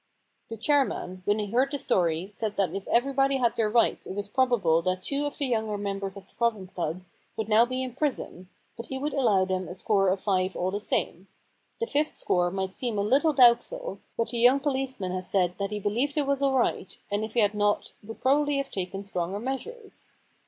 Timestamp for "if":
2.73-2.87, 17.23-17.35